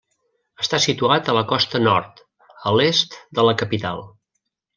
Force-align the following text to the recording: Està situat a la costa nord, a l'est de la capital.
Està 0.63 0.77
situat 0.85 1.29
a 1.29 1.35
la 1.39 1.43
costa 1.51 1.81
nord, 1.89 2.23
a 2.71 2.75
l'est 2.79 3.19
de 3.41 3.47
la 3.51 3.55
capital. 3.65 4.03